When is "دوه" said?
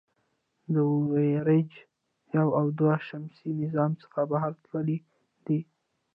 2.79-2.95